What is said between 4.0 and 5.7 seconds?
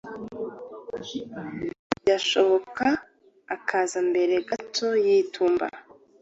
mbere gato y’itumba.